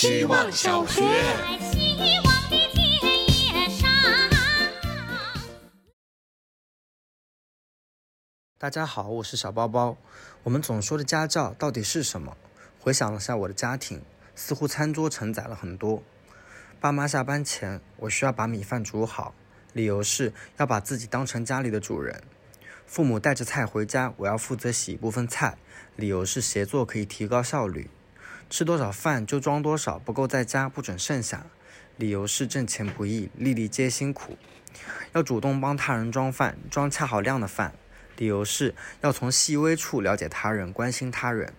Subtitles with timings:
[0.00, 1.02] 希望小学。
[8.56, 9.98] 大家好，我是小包包。
[10.44, 12.34] 我们总说的家教到底是什么？
[12.80, 14.00] 回想了下我的家庭，
[14.34, 16.02] 似乎餐桌承载了很多。
[16.80, 19.34] 爸妈下班前，我需要把米饭煮好，
[19.74, 22.22] 理由是要把自己当成家里的主人。
[22.86, 25.58] 父母带着菜回家，我要负责洗一部分菜，
[25.96, 27.90] 理由是协作可以提高效率。
[28.50, 31.46] 吃多少饭就装多少，不够在家不准剩下，
[31.96, 34.36] 理由是挣钱不易，粒粒皆辛苦。
[35.12, 37.72] 要主动帮他人装饭，装恰好量的饭。
[38.16, 41.54] 理由是要从细微处了解他人，关心他人，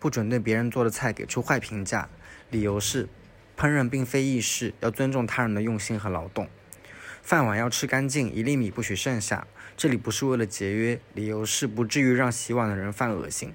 [0.00, 2.08] 不准对别人做的菜给出坏评价。
[2.50, 3.08] 理由是，
[3.56, 6.48] 烹饪并非易事，要尊重他人的用心和劳动。
[7.22, 9.46] 饭碗要吃干净，一粒米不许剩下。
[9.76, 13.54] 这里不是为了节约，理由是不至于让洗碗的人犯恶心。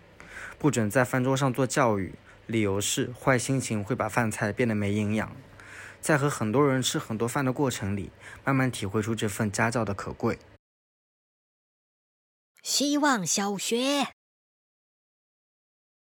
[0.58, 2.14] 不准在饭桌上做教育，
[2.48, 5.32] 理由是坏心情会把饭菜变得没营养。
[6.00, 8.12] 在和很多人吃很多饭的过程里，
[8.46, 10.40] 慢慢体会出这份家教的可贵。
[12.64, 14.08] 希望小学，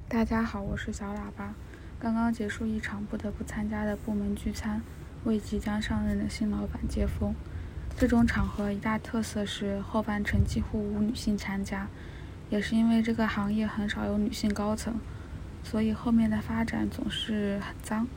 [0.08, 1.54] 大家好，我是小喇叭。
[2.00, 4.82] 刚刚结束一场不得不参加的部门聚餐，
[5.24, 7.36] 为即将上任的新老板接风。
[7.96, 11.88] 这种场合一大特色是后半程几乎无女性参加，
[12.50, 15.00] 也是因为这个行业很少有女性高层，
[15.64, 18.08] 所以后面的发展总是很脏。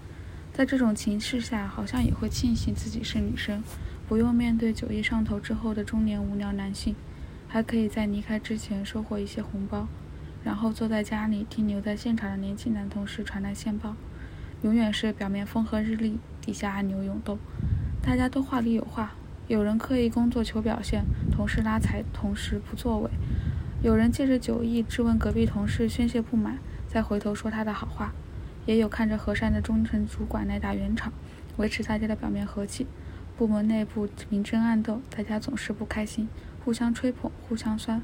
[0.53, 3.63] 在这种情势下，好像也会庆幸自己是女生，
[4.09, 6.95] 不用面对酒意上头之后的中年无聊男性。
[7.47, 9.87] 还可以在离开之前收获一些红包，
[10.43, 13.95] 然后坐在家里听留在现场的年轻男同事传来线报，
[14.63, 17.39] 永远是表面风和日丽，底下暗流涌动。
[18.03, 19.13] 大家都话里有话，
[19.47, 23.09] 有人刻意工作求表现，同事拉踩同事不作为；
[23.85, 26.59] 有人借着酒意质问隔壁同事宣泄不满，
[26.95, 28.13] 再回头说他的好话；
[28.67, 31.13] 也有看着和善的中层主管来打圆场，
[31.57, 32.87] 维持大家的表面和气。
[33.37, 36.29] 部门内部明争暗斗，大家总是不开心。
[36.65, 38.01] 互相吹捧，互相酸。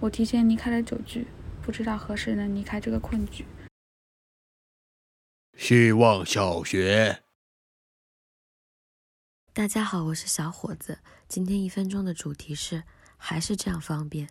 [0.00, 1.28] 我提前离开了酒局，
[1.62, 3.46] 不知道何时能离开这个困局。
[5.56, 7.22] 希望小学。
[9.52, 10.98] 大家好，我是小伙子。
[11.28, 12.82] 今天一分钟的主题是
[13.16, 14.28] 还是这样方便。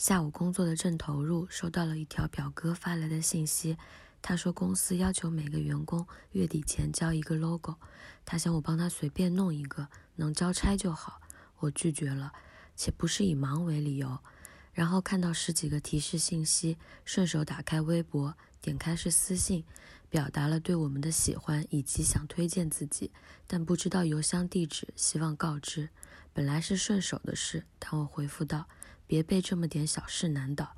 [0.00, 3.76] 下午工作的正投入，收到了一条表哥发来的信息。
[4.22, 7.74] 他说公司要求每个员工月底前交一个 logo，
[8.24, 11.20] 他想我帮他随便弄一个，能交差就好。
[11.58, 12.32] 我拒绝了。
[12.74, 14.20] 且不是以忙为理由，
[14.72, 19.64] 然后看到十几个提示信息，顺手打开微博，点开是私信，
[20.08, 23.10] 表达了对我们的喜欢以及想推荐自己，
[23.46, 25.90] 但不知道邮箱地址，希望告知。
[26.32, 28.66] 本来是顺手的事，但我回复道：
[29.10, 30.76] 别被这么点小事难倒。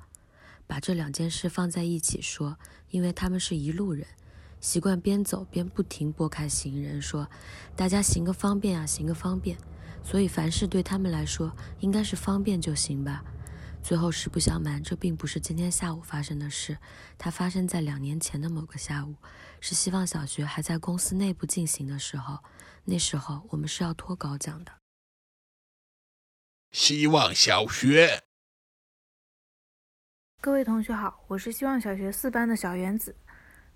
[0.65, 2.57] 把这两件事放在一起说，
[2.89, 4.07] 因为他们是一路人，
[4.59, 7.29] 习惯边走边不停拨开行人说：
[7.75, 9.55] 大家行个方便啊，行个方便。
[10.03, 13.23] 所以凡事对他们来说应该是方便就行吧。
[13.83, 16.79] 最后实不相瞒，这并不是今天下午发生的事，
[17.19, 19.13] 它发生在两年前的某个下午，
[19.59, 22.39] 是希望小学还在公司内部进行的时候。
[22.85, 24.82] 那时候我们是要脱稿讲的。
[26.73, 28.23] 希望小学，
[30.41, 33.15] 各位同学好，我是希望小学四班的小原子，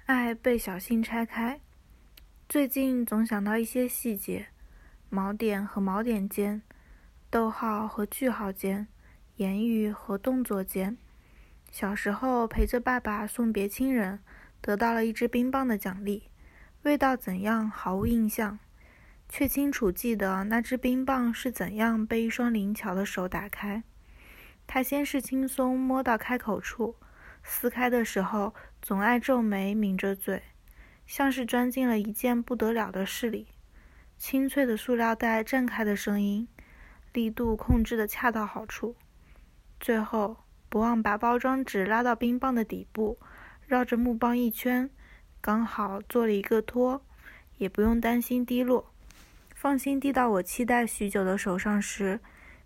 [0.07, 1.61] 爱被小心拆开。
[2.49, 4.47] 最近总想到一些细节。
[5.11, 6.63] 锚点和锚点间，
[7.29, 8.87] 逗号和句号间，
[9.35, 10.97] 言语和动作间。
[11.69, 14.19] 小时候陪着爸爸送别亲人，
[14.59, 16.31] 得到了一支冰棒的奖励，
[16.81, 18.57] 味道怎样毫无印象，
[19.29, 23.83] 却清楚记得那只冰棒是怎样被一双灵巧的手打开。
[24.65, 26.95] 它先是轻松摸到开口处，
[27.43, 30.41] 撕开的时候总爱皱眉抿着嘴，
[31.05, 33.47] 像是钻进了一件不得了的事里。
[34.17, 36.47] 清脆的塑料袋震开的声音，
[37.13, 38.95] 力度控制的恰到好处。
[39.79, 40.37] 最后，
[40.69, 43.19] 不忘把包装纸拉到冰棒的底部，
[43.67, 44.89] 绕着木棒一圈，
[45.39, 47.05] 刚好做了一个托，
[47.57, 48.91] 也不用担心滴落。
[49.59, 52.19] 放心递到我期待许久的手上时，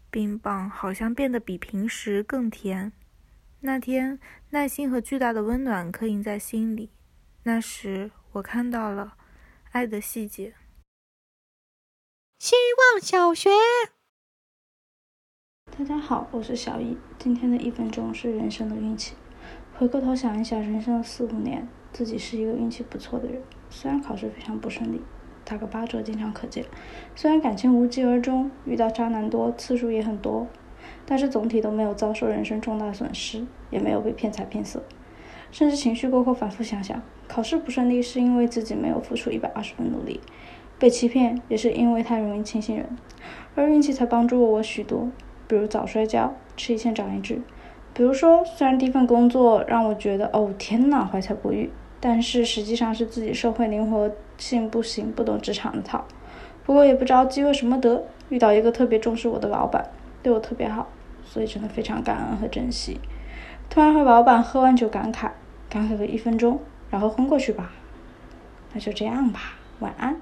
[0.10, 2.92] 冰棒好像变得比平时更甜。
[3.62, 6.92] 那天，耐心和巨大的温暖刻印在心里。
[7.44, 9.16] 那时，我看到了
[9.72, 10.54] 爱的细节。
[12.40, 12.58] 希
[12.94, 13.50] 望小学，
[15.78, 16.98] 大家好，我是小易。
[17.18, 19.16] 今天的一分钟是人生的运气。
[19.76, 23.42] 回过头想一想，人生的四五年，自己是一个运气不错的人。
[23.70, 25.02] 虽然考试非常不顺利，
[25.44, 26.64] 打个八折经常可见；
[27.16, 30.48] 虽然感情无疾而终，遇到渣男多，次数也很多，
[31.06, 34.82] 但是总体都没有遭受人生重大损失，也没有被骗财骗色。
[35.52, 40.22] 甚至情绪过后反复想想，考试不顺利是因为自己没有付出一百二十分努力，
[40.80, 42.98] 被欺骗也是因为太容易轻信人，
[43.56, 45.10] 而运气才帮助了我许多，
[45.48, 47.42] 比如早摔跤，吃一堑长一智。
[47.94, 51.70] 比如说，虽然第一份工作让我觉得哦天呐怀才不遇，
[52.02, 56.04] 但是实际上是自己社会灵活性不行，不懂职场的套。
[56.66, 59.86] 不过也不知道机会什么得，遇到一个特别重视我的老板，
[60.24, 60.90] 对我特别好，
[61.24, 63.00] 所以真的非常感恩和珍惜。
[63.70, 65.30] 突然和老板喝完酒感慨，
[65.70, 66.60] 感慨个一分钟，
[66.90, 67.72] 然后昏过去吧。
[68.74, 69.40] 那就这样吧，
[69.80, 70.20] 晚安。